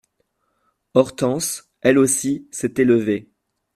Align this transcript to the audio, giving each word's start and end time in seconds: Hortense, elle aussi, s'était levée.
Hortense, 0.95 1.69
elle 1.81 1.99
aussi, 1.99 2.47
s'était 2.51 2.85
levée. 2.85 3.29